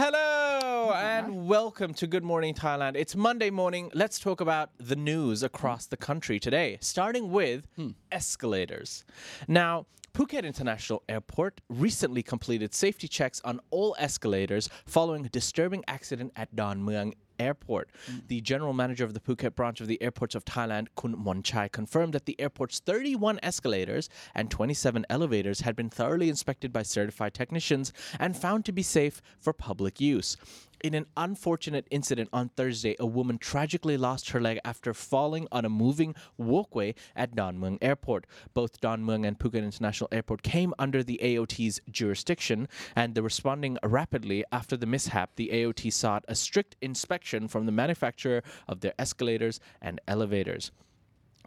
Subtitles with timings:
[0.00, 2.94] Hello and welcome to Good Morning Thailand.
[2.94, 3.90] It's Monday morning.
[3.94, 7.88] Let's talk about the news across the country today, starting with hmm.
[8.12, 9.04] escalators.
[9.48, 16.30] Now, Phuket International Airport recently completed safety checks on all escalators following a disturbing accident
[16.36, 17.90] at Don Mueang Airport.
[18.10, 18.28] Mm.
[18.28, 22.12] The general manager of the Phuket branch of the airports of Thailand, Kun Monchai, confirmed
[22.14, 27.92] that the airport's 31 escalators and 27 elevators had been thoroughly inspected by certified technicians
[28.18, 30.36] and found to be safe for public use.
[30.80, 35.64] In an unfortunate incident on Thursday, a woman tragically lost her leg after falling on
[35.64, 38.26] a moving walkway at Don Mueang Airport.
[38.54, 43.76] Both Don Mueang and Phuket International Airport came under the AOT's jurisdiction, and the responding
[43.82, 48.94] rapidly after the mishap, the AOT sought a strict inspection from the manufacturer of their
[49.00, 50.70] escalators and elevators.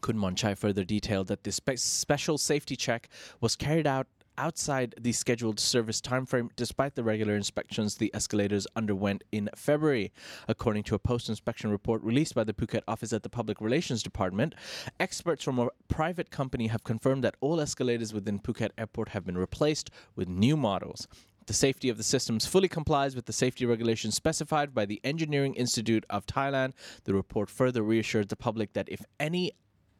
[0.01, 3.07] Kun Monchai further detailed that the spe- special safety check
[3.39, 4.07] was carried out
[4.41, 10.11] outside the scheduled service timeframe despite the regular inspections the escalators underwent in February.
[10.47, 14.01] According to a post inspection report released by the Phuket office at the Public Relations
[14.01, 14.55] Department,
[14.99, 19.37] experts from a private company have confirmed that all escalators within Phuket Airport have been
[19.37, 21.07] replaced with new models.
[21.45, 25.53] The safety of the systems fully complies with the safety regulations specified by the Engineering
[25.53, 26.73] Institute of Thailand.
[27.03, 29.51] The report further reassured the public that if any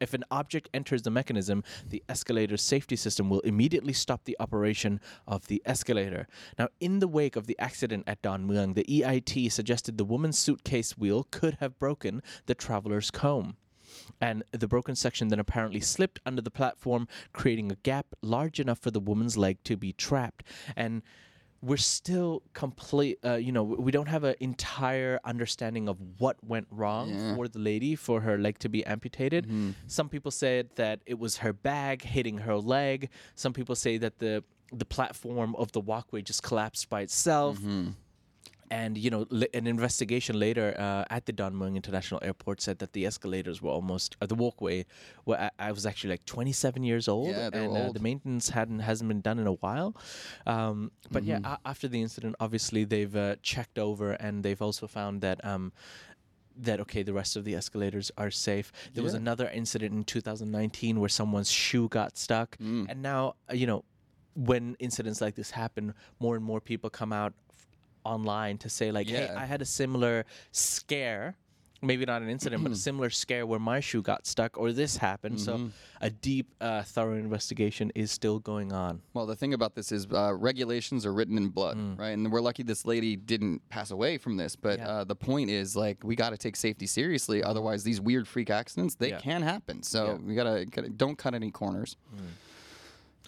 [0.02, 5.00] if an object enters the mechanism, the escalator safety system will immediately stop the operation
[5.26, 6.26] of the escalator.
[6.58, 10.38] Now, in the wake of the accident at Don Mueang, the EIT suggested the woman's
[10.38, 13.56] suitcase wheel could have broken the traveler's comb.
[14.20, 18.78] And the broken section then apparently slipped under the platform, creating a gap large enough
[18.78, 20.44] for the woman's leg to be trapped.
[20.76, 21.02] And
[21.62, 26.66] we're still complete uh, you know we don't have an entire understanding of what went
[26.70, 27.36] wrong Yeah.
[27.36, 29.46] for the lady for her leg to be amputated.
[29.86, 33.08] Some people said that it was her bag hitting her leg.
[33.36, 34.42] Some people say that the
[34.74, 37.58] the platform of the walkway just collapsed by itself
[38.80, 39.22] and you know,
[39.60, 43.70] an investigation later uh, at the Don Mueang International Airport said that the escalators were
[43.78, 44.78] almost uh, the walkway.
[45.24, 48.80] Where I, I was actually like 27 years old, Yeah, and Uh, the maintenance hadn't
[48.90, 49.90] hasn't been done in a while.
[50.46, 51.44] Um, but Mm-hmm.
[51.44, 55.38] yeah, a- after the incident, obviously they've uh, checked over, and they've also found that.
[55.52, 55.64] Um,
[56.68, 58.66] that okay, the rest of the escalators are safe.
[58.94, 62.84] There was another incident in 2019 where someone's shoe got stuck, Mm.
[62.90, 63.80] and now uh, you know
[64.34, 67.32] when incidents like this happen, more and more people come out
[68.04, 71.36] online to say like, "Hey, I had a similar scare."
[71.84, 74.96] Maybe not an incident, but a similar scare where my shoe got stuck or this
[74.96, 75.38] happened.
[75.38, 75.66] Mm-hmm.
[75.66, 79.02] So, a deep, uh, thorough investigation is still going on.
[79.14, 82.10] Well, the thing about this is uh, regulations are written in blood, right?
[82.10, 84.54] And we're lucky this lady didn't pass away from this.
[84.54, 84.88] But Yeah.
[84.88, 87.42] uh, the point is, like, we got to take safety seriously.
[87.42, 89.18] Otherwise, these weird freak accidents they Yeah.
[89.18, 89.82] can happen.
[89.82, 90.14] So Yeah.
[90.24, 91.96] we gotta, gotta don't cut any corners.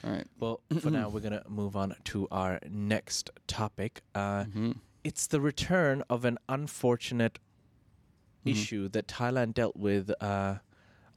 [0.04, 0.26] All right.
[0.38, 4.02] Well, for now, we're going to move on to our next topic.
[4.14, 4.72] Uh, Mm-hmm.
[5.02, 7.38] It's the return of an unfortunate
[8.46, 8.50] Mm-hmm.
[8.60, 10.56] issue that Thailand dealt with uh,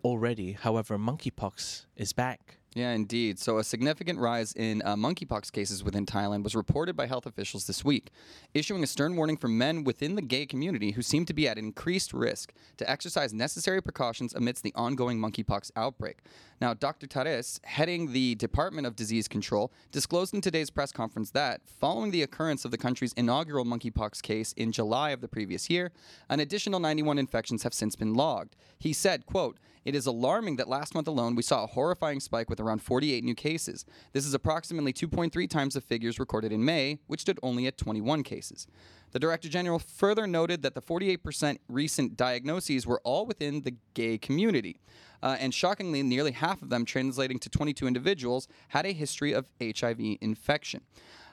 [0.01, 0.53] already.
[0.53, 2.59] However, monkeypox is back.
[2.73, 3.37] Yeah, indeed.
[3.37, 7.67] So, a significant rise in uh, monkeypox cases within Thailand was reported by health officials
[7.67, 8.11] this week,
[8.53, 11.57] issuing a stern warning for men within the gay community who seem to be at
[11.57, 16.19] increased risk to exercise necessary precautions amidst the ongoing monkeypox outbreak.
[16.59, 17.05] Now, Dr.
[17.05, 22.23] Tares, heading the Department of Disease Control, disclosed in today's press conference that, following the
[22.23, 25.91] occurrence of the country's inaugural monkeypox case in July of the previous year,
[26.29, 28.55] an additional 91 infections have since been logged.
[28.79, 32.49] He said, quote, it is alarming that last month alone we saw a horrifying spike
[32.49, 33.85] with around 48 new cases.
[34.11, 38.23] This is approximately 2.3 times the figures recorded in May, which stood only at 21
[38.23, 38.67] cases.
[39.11, 44.17] The Director General further noted that the 48% recent diagnoses were all within the gay
[44.17, 44.81] community.
[45.21, 49.49] Uh, and shockingly, nearly half of them, translating to 22 individuals, had a history of
[49.61, 50.81] HIV infection.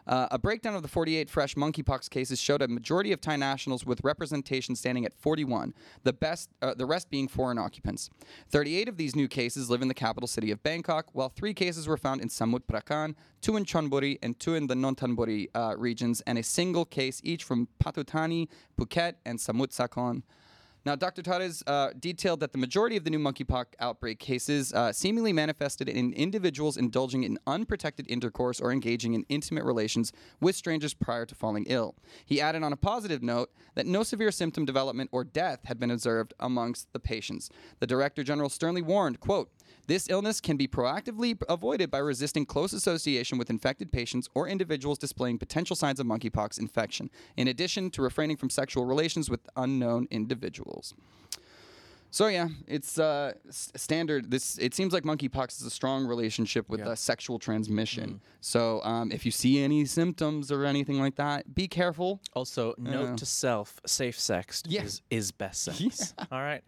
[0.06, 3.86] Uh, a breakdown of the 48 fresh monkeypox cases showed a majority of Thai nationals
[3.86, 8.10] with representation standing at 41, the best, uh, the rest being foreign occupants.
[8.50, 11.88] 38 of these new cases live in the capital city of Bangkok, while three cases
[11.88, 16.20] were found in Samut Prakan, two in Chonburi, and two in the Nonthaburi uh, regions,
[16.26, 18.48] and a single case each from Pathum Thani,
[18.78, 20.22] Phuket, and Samut Sakhon.
[20.86, 21.22] Now, Dr.
[21.22, 25.88] Tares uh, detailed that the majority of the new monkeypox outbreak cases uh, seemingly manifested
[25.88, 31.34] in individuals indulging in unprotected intercourse or engaging in intimate relations with strangers prior to
[31.34, 31.94] falling ill.
[32.26, 35.90] He added on a positive note that no severe symptom development or death had been
[35.90, 37.48] observed amongst the patients.
[37.80, 39.50] The Director General sternly warned, quote,
[39.86, 44.98] this illness can be proactively avoided by resisting close association with infected patients or individuals
[44.98, 50.08] displaying potential signs of monkeypox infection, in addition to refraining from sexual relations with unknown
[50.10, 50.73] individuals.
[52.10, 54.30] So yeah, it's uh, s- standard.
[54.30, 56.90] This it seems like monkeypox is a strong relationship with Yeah.
[56.90, 58.20] uh, sexual transmission.
[58.40, 62.20] So um, if you see any symptoms or anything like that, be careful.
[62.34, 63.16] Also, note Yeah.
[63.16, 64.84] to self: safe sex Yeah.
[64.84, 66.14] is is best sex.
[66.30, 66.62] All right.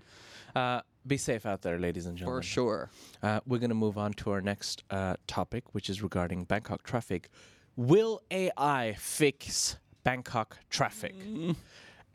[0.57, 2.43] Uh, be safe out there, ladies and gentlemen.
[2.43, 2.91] For sure.
[3.23, 6.83] Uh, we're going to move on to our next uh, topic, which is regarding Bangkok
[6.83, 7.29] traffic.
[7.77, 11.15] Will AI fix Bangkok traffic?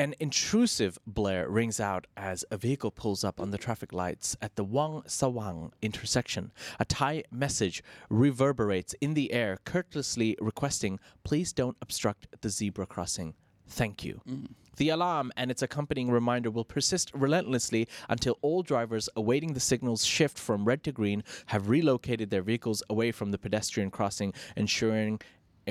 [0.02, 4.56] An intrusive blare rings out as a vehicle pulls up on the traffic lights at
[4.56, 6.52] the Wong Sawang intersection.
[6.80, 13.36] A Thai message reverberates in the air, courteously requesting, please don't obstruct the zebra crossing.
[13.68, 14.22] Thank you.
[14.28, 14.48] Mm.
[14.78, 20.04] The alarm and its accompanying reminder will persist relentlessly until all drivers awaiting the signal's
[20.04, 25.22] shift from red to green have relocated their vehicles away from the pedestrian crossing, ensuring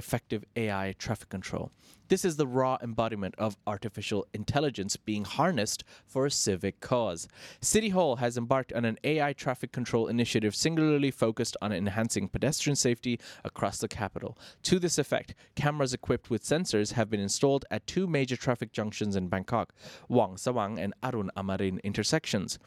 [0.00, 1.70] effective AI traffic control.
[2.08, 7.29] This is the raw embodiment of artificial intelligence being harnessed for a civic cause.
[7.61, 12.76] City Hall has embarked on an AI traffic control initiative singularly focused on enhancing pedestrian
[12.76, 14.38] safety across the capital.
[14.62, 19.14] To this effect, cameras equipped with sensors have been installed at two major traffic junctions
[19.14, 19.75] in Bangkok,
[20.08, 22.58] Wong Sawang and Arun Amarin intersections.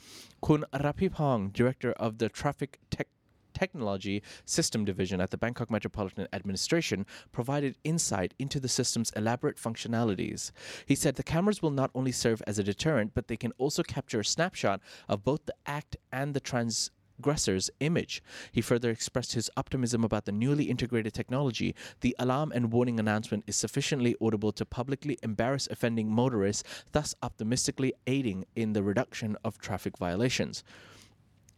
[0.45, 3.07] Kun Rapipong, director of the Traffic Tech
[3.53, 10.51] Technology System Division at the Bangkok Metropolitan Administration provided insight into the system's elaborate functionalities.
[10.85, 13.83] He said the cameras will not only serve as a deterrent, but they can also
[13.83, 18.23] capture a snapshot of both the act and the transgressor's image.
[18.51, 21.75] He further expressed his optimism about the newly integrated technology.
[22.01, 27.93] The alarm and warning announcement is sufficiently audible to publicly embarrass offending motorists, thus optimistically
[28.07, 30.63] aiding in the reduction of traffic violations.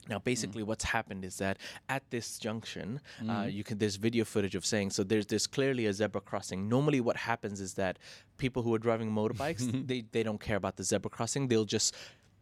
[0.07, 1.57] Now, basically, what's happened is that
[1.89, 5.03] at this junction, uh, you can there's video footage of saying so.
[5.03, 6.69] There's there's clearly a zebra crossing.
[6.69, 7.97] Normally, what happens is that
[8.37, 11.47] people who are driving motorbikes they they don't care about the zebra crossing.
[11.47, 11.95] They'll just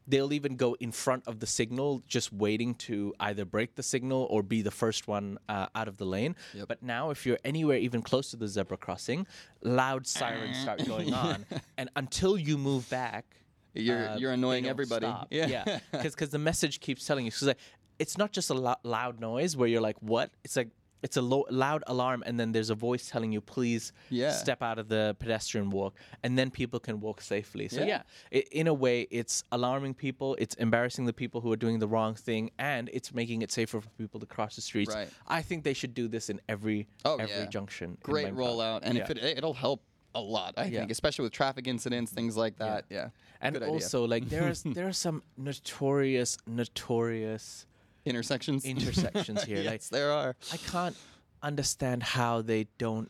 [0.05, 4.27] they'll even go in front of the signal, just waiting to either break the signal
[4.29, 6.35] or be the first one uh, out of the lane.
[6.67, 9.25] But now, if you're anywhere even close to the zebra crossing,
[9.61, 11.45] loud sirens start going on,
[11.77, 13.25] and until you move back,
[13.73, 15.05] You're uh, you're annoying everybody.
[15.07, 15.27] stop.
[15.31, 17.31] Yeah, because the message keeps telling you.
[17.31, 17.57] So like,
[17.99, 20.69] it's not just a lo- loud noise where you're like, "What?" It's like
[21.01, 24.31] it's a lo- loud alarm, and then there's a voice telling you, "Please Yeah.
[24.31, 27.67] step out of the pedestrian walk," and then people can walk safely.
[27.67, 28.03] So Yeah.
[28.31, 31.79] yeah, i in a way, it's alarming people, it's embarrassing the people who are doing
[31.79, 34.93] the wrong thing, and it's making it safer for people to cross the streets.
[34.95, 35.09] Right.
[35.27, 37.97] I think they should do this in every Oh, every junction.
[38.01, 39.81] Great rollout, and if it it'll help
[40.15, 40.79] a lot, I Yeah.
[40.79, 42.85] think, especially with traffic incidents, things like that.
[42.89, 43.09] Yeah.
[43.41, 43.73] and Good idea.
[43.73, 47.65] also like there's there are some notorious notorious
[48.05, 48.65] intersections.
[48.65, 49.57] intersections here.
[49.61, 50.35] yes, Like there are.
[50.51, 50.95] I can't
[51.41, 53.09] understand how they don't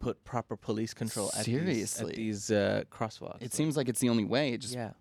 [0.00, 3.42] put proper police control at these, at these uh, crosswalks.
[3.42, 4.52] It seems like it's the only way.
[4.52, 4.92] It Just yeah.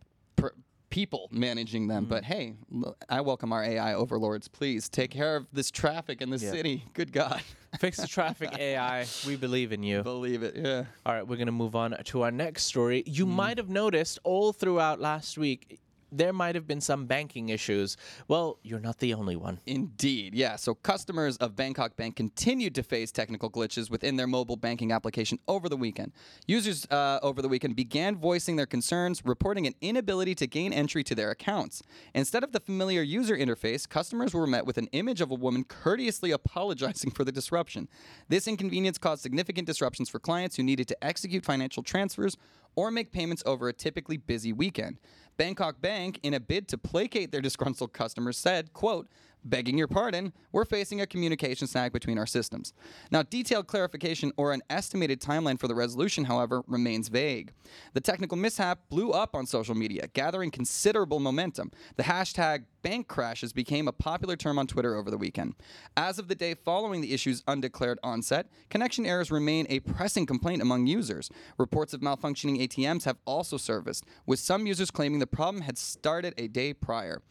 [0.91, 2.05] People managing them.
[2.05, 2.31] But Mm-hmm.
[2.33, 4.47] hey, I welcome our AI overlords.
[4.47, 6.51] Please take care of this traffic in the Yeah.
[6.51, 6.85] city.
[6.93, 7.41] Good God.
[7.79, 9.07] Fix the traffic AI.
[9.25, 10.03] We believe in you.
[10.03, 10.55] Believe it.
[10.55, 10.83] Yeah.
[11.05, 13.01] All right, we're going to move on to our next story.
[13.07, 15.79] You might have noticed all throughout last week
[16.11, 17.97] there might have been some banking issues.
[18.27, 19.59] Well, you're not the only one.
[19.65, 20.55] Indeed, yeah.
[20.55, 25.39] So customers of Bangkok Bank continued to face technical glitches within their mobile banking application
[25.47, 26.11] over the weekend.
[26.47, 31.03] Users uh, over the weekend began voicing their concerns, reporting an inability to gain entry
[31.03, 31.81] to their accounts.
[32.13, 35.63] Instead of the familiar user interface, customers were met with an image of a woman
[35.63, 37.87] courteously apologizing for the disruption.
[38.27, 42.37] This inconvenience caused significant disruptions for clients who needed to execute financial transfers
[42.75, 44.99] or make payments over a typically busy weekend.
[45.37, 49.07] Bangkok Bank, in a bid to placate their disgruntled customers, said, quote,
[49.43, 52.73] Begging your pardon, we're facing a communication snag between our systems.
[53.09, 57.51] Now, detailed clarification or an estimated timeline for the resolution, however, remains vague.
[57.93, 61.71] The technical mishap blew up on social media, gathering considerable momentum.
[61.95, 65.55] The hashtag bank crashes became a popular term on Twitter over the weekend.
[65.97, 70.61] As of the day following the issue's undeclared onset, connection errors remain a pressing complaint
[70.61, 71.29] among users.
[71.57, 76.33] Reports of malfunctioning ATMs have also surfaced, with some users claiming the problem had started
[76.37, 77.21] a day prior.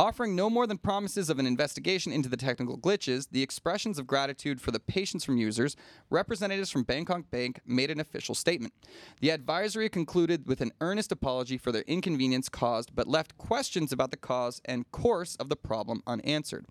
[0.00, 4.08] Offering no more than promises of an investigation into the technical glitches, the expressions of
[4.08, 5.76] gratitude for the patience from users,
[6.10, 8.74] representatives from Bangkok Bank made an official statement.
[9.20, 14.10] The advisory concluded with an earnest apology for their inconvenience caused, but left questions about
[14.10, 16.66] the cause and course of the problem unanswered.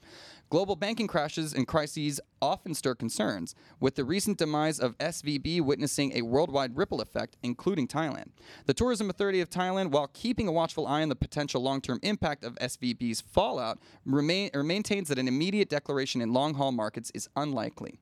[0.50, 6.12] Global banking crashes and crises often stir concerns, with the recent demise of SVB witnessing
[6.16, 8.30] a worldwide ripple effect, including Thailand.
[8.66, 12.00] The Tourism Authority of Thailand, while keeping a watchful eye on the potential long term
[12.04, 17.12] impact of SVB's fallout, remain, or maintains that an immediate declaration in long haul markets
[17.16, 18.00] is unlikely.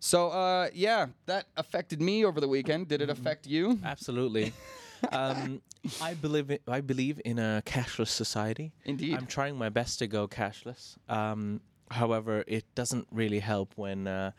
[0.00, 2.88] So, uh, yeah, that affected me over the weekend.
[2.88, 3.80] Did it affect you?
[3.84, 4.52] Absolutely.
[5.12, 5.60] um,
[6.00, 8.72] I believe in, I believe in a cashless society.
[8.84, 9.16] Indeed.
[9.16, 10.96] I'm trying my best to go cashless.
[11.08, 14.32] Um, however, it doesn't really help when uh,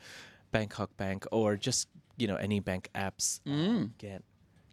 [0.51, 1.88] Bangkok Bank or just
[2.18, 4.24] you know any bank apps uh, get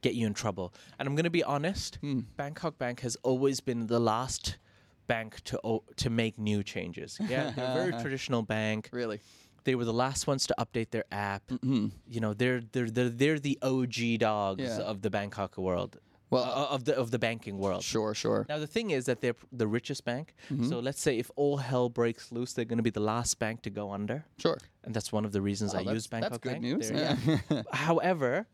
[0.02, 0.72] get you in trouble.
[0.98, 1.98] And I'm going to be honest,
[2.36, 4.58] Bangkok Bank has always been the last
[5.06, 7.18] bank to o- to make new changes.
[7.28, 8.88] Yeah, they're a very traditional bank.
[8.92, 9.20] Really?
[9.64, 11.42] They were the last ones to update their app.
[11.62, 14.78] You know, they're they're they're, they're the OG dogs Yeah.
[14.90, 15.98] of the Bangkok world.
[16.30, 17.82] Well, uh, of the of the banking world.
[17.84, 18.46] Sure, sure.
[18.48, 20.34] Now the thing is that they're the richest bank.
[20.50, 20.68] Mm-hmm.
[20.68, 23.62] So let's say if all hell breaks loose, they're going to be the last bank
[23.62, 24.58] to go under, Sure.
[24.84, 26.62] and that's one of the reasons Oh, I use Bangkok that's good Bank.
[26.62, 27.16] news, They're- yeah.
[27.16, 27.60] Mm-hmm.
[27.72, 28.46] However,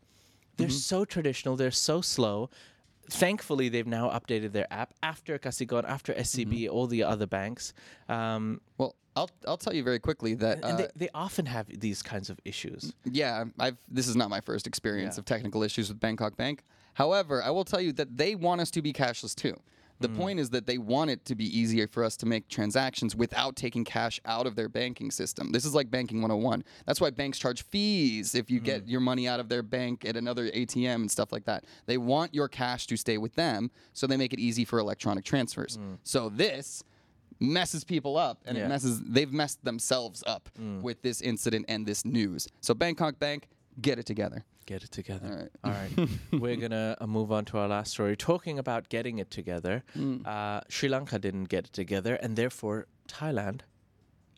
[0.57, 1.55] they're so traditional.
[1.55, 2.49] They're so slow.
[3.09, 6.73] Thankfully, they've now updated their app after Kasikorn, after SCB, Mm-hmm.
[6.75, 7.73] all the other banks.
[8.07, 11.67] Um, Well, I'll I'll tell you very quickly that and uh, they, they often have
[11.79, 12.93] these kinds of issues.
[13.05, 15.19] yeah, I've this is not my first experience Yeah.
[15.19, 16.63] of technical issues with Bangkok Bank.
[16.95, 19.55] However, I will tell you that they want us to be cashless too.
[19.99, 20.15] The Mm.
[20.15, 23.55] point is that they want it to be easier for us to make transactions without
[23.55, 25.51] taking cash out of their banking system.
[25.51, 26.63] This is like banking 101.
[26.85, 28.63] That's why banks charge fees if you Mm.
[28.65, 31.63] get your money out of their bank at another ATM and stuff like that.
[31.85, 35.23] They want your cash to stay with them, so they make it easy for electronic
[35.23, 35.77] transfers.
[36.03, 36.83] So this
[37.39, 38.65] messes people up and Yeah.
[38.65, 40.49] it messes they've messed themselves up
[40.81, 42.47] with this incident and this news.
[42.61, 43.47] So Bangkok Bank,
[43.81, 44.43] get it together.
[44.65, 45.49] Get it together.
[45.63, 45.91] All right.
[45.97, 46.09] All right.
[46.31, 48.15] We're going to uh, move on to our last story.
[48.15, 50.25] Talking about getting it together, Mm.
[50.25, 53.61] uh, Sri Lanka didn't get it together, and therefore Thailand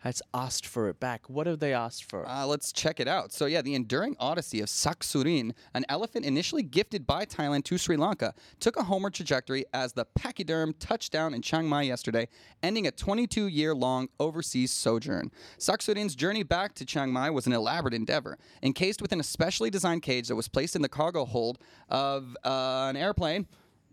[0.05, 1.27] has asked for it back.
[1.31, 2.29] What have they asked for?
[2.29, 3.33] Uh, let's check it out.
[3.33, 7.97] So, yeah, the enduring odyssey of Saksurin, an elephant initially gifted by Thailand to Sri
[7.97, 12.27] Lanka, took a homeward trajectory as the pachyderm touched down in Chiang Mai yesterday,
[12.61, 15.31] ending a 22 year long overseas sojourn.
[15.57, 20.03] Saksurin's journey back to Chiang Mai was an elaborate endeavor, encased within a specially designed
[20.03, 21.57] cage that was placed in the cargo hold
[21.89, 23.47] of uh, an airplane,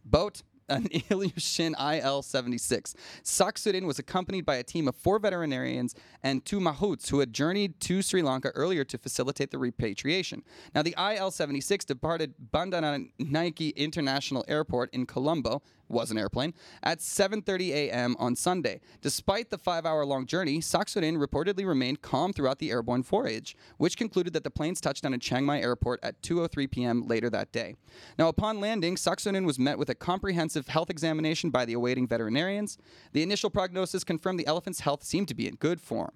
[0.04, 2.94] boat, an Ilyushin IL 76.
[3.22, 7.80] Saksurin was accompanied by a team of four veterinarians and two mahouts who had journeyed
[7.80, 10.42] to Sri Lanka earlier to facilitate the repatriation.
[10.74, 15.62] Now, the IL 76 departed Bandaranaike International Airport in Colombo.
[15.92, 18.16] Was an airplane at 7:30 a.m.
[18.18, 18.80] on Sunday.
[19.02, 24.42] Despite the five-hour-long journey, Saksurin reportedly remained calm throughout the airborne voyage, which concluded that
[24.42, 27.06] the planes touched down at Chiang Mai Airport at 2:03 p.m.
[27.06, 27.76] later that day.
[28.18, 32.78] Now, upon landing, Saksurin was met with a comprehensive health examination by the awaiting veterinarians.
[33.12, 36.12] The initial prognosis confirmed the elephant's health seemed to be in good form.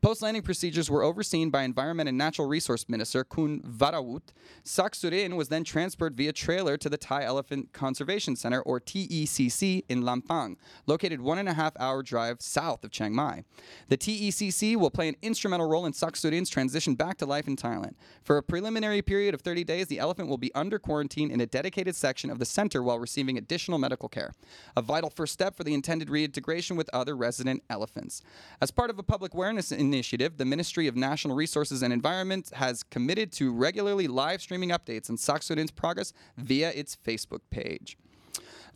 [0.00, 4.34] Post landing procedures were overseen by Environment and Natural Resource Minister Kun Varawut.
[4.62, 10.02] Saksurin was then transferred via trailer to the Thai Elephant Conservation Center, or TECC, in
[10.02, 13.44] Lampang, located one and a half hour drive south of Chiang Mai.
[13.88, 17.94] The TECC will play an instrumental role in Saksurin's transition back to life in Thailand.
[18.22, 21.46] For a preliminary period of 30 days, the elephant will be under quarantine in a
[21.46, 24.32] dedicated section of the center while receiving additional medical care.
[24.76, 28.22] A vital first step for the intended reintegration with other resident elephants.
[28.60, 32.82] As part of a public awareness initiative, the Ministry of National Resources and Environment has
[32.82, 37.96] committed to regularly live streaming updates on Saksurin's progress via its Facebook page.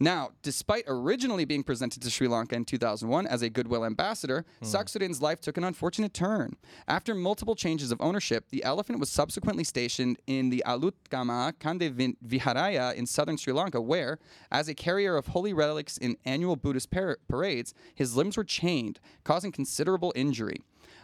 [0.00, 4.64] Now, despite originally being presented to Sri Lanka in 2001 as a goodwill ambassador, hmm.
[4.64, 6.56] Saksurin's life took an unfortunate turn.
[6.86, 12.94] After multiple changes of ownership, the elephant was subsequently stationed in the Aluthgama Kande Viharaya
[12.94, 14.18] in southern Sri Lanka, where,
[14.52, 19.00] as a carrier of holy relics in annual Buddhist par- parades, his limbs were chained,
[19.24, 20.60] causing considerable injury.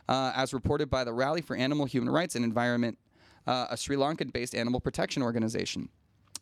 [0.08, 2.98] Uh, as reported by the Rally for Animal Human Rights and Environment,
[3.46, 5.88] uh, a Sri Lankan based animal protection organization.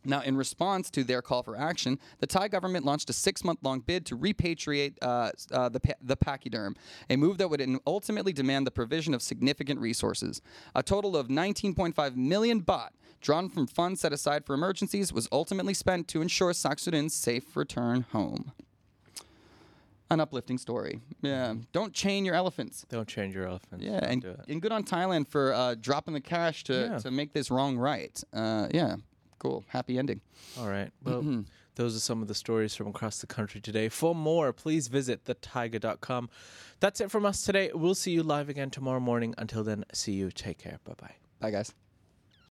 [0.04, 4.04] Now, in response to their call for action, the Thai government launched a six-month-long bid
[4.06, 6.74] to repatriate uh, uh, the pa- the pachyderm,
[7.08, 10.42] a move that would ultimately demand the provision of significant resources.
[10.74, 12.90] A total of 19.5 million baht,
[13.20, 18.04] drawn from funds set aside for emergencies, was ultimately spent to ensure Saksurin's safe return
[18.10, 18.52] home.
[20.12, 21.00] An uplifting story.
[21.22, 22.84] Yeah, don't chain your elephants.
[22.88, 23.84] Don't change your elephants.
[23.84, 24.40] Yeah, Don't and, do it.
[24.48, 26.98] and good on Thailand for uh, dropping the cash to, Yeah.
[26.98, 28.22] to make this wrong right.
[28.32, 28.96] Uh, yeah,
[29.38, 29.64] cool.
[29.68, 30.20] Happy ending.
[30.58, 30.90] All right.
[31.02, 31.40] Well, Mm-hmm.
[31.76, 33.88] those are some of the stories from across the country today.
[33.88, 36.28] For more, please visit thethaiger.com.
[36.80, 37.70] That's it from us today.
[37.74, 39.34] We'll see you live again tomorrow morning.
[39.38, 40.30] Until then, see you.
[40.30, 40.78] Take care.
[40.84, 41.14] Bye bye.
[41.40, 41.72] Bye, guys.